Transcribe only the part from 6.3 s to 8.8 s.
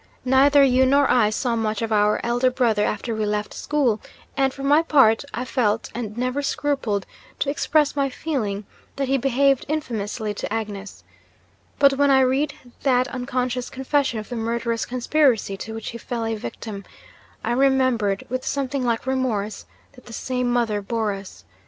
scrupled to express my feeling,